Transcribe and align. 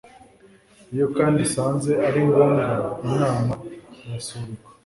iyo 0.93 1.05
kandi 1.17 1.39
isanze 1.47 1.91
ari 2.07 2.19
ngombwa 2.27 2.65
inama 3.09 3.53
irasubikwa 4.03 4.69